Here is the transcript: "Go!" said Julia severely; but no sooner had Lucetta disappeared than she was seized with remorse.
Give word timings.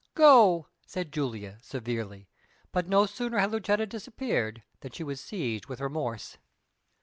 "Go!" 0.15 0.65
said 0.87 1.11
Julia 1.13 1.59
severely; 1.61 2.27
but 2.71 2.87
no 2.87 3.05
sooner 3.05 3.37
had 3.37 3.51
Lucetta 3.51 3.85
disappeared 3.85 4.63
than 4.79 4.93
she 4.93 5.03
was 5.03 5.21
seized 5.21 5.67
with 5.67 5.79
remorse. 5.79 6.39